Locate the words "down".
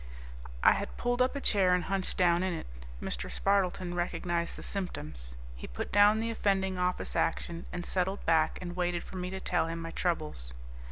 2.17-2.41, 5.91-6.19